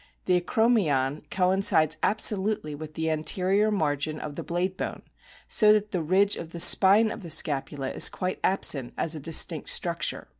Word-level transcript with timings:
The 0.25 0.41
acromion 0.41 1.29
co 1.29 1.49
incides 1.51 1.97
absolutely 2.01 2.73
with 2.73 2.95
the 2.95 3.11
anterior 3.11 3.69
margin 3.69 4.19
of 4.19 4.33
the 4.35 4.41
blade 4.41 4.75
bone, 4.75 5.03
so 5.47 5.71
that 5.73 5.91
the 5.91 6.01
ridge 6.01 6.35
of 6.37 6.53
the 6.53 6.59
"spine" 6.59 7.11
of 7.11 7.21
the 7.21 7.29
scapula 7.29 7.91
is 7.91 8.09
quite 8.09 8.39
absent 8.43 8.95
as 8.97 9.15
a 9.15 9.19
distinct 9.19 9.69
structure. 9.69 10.29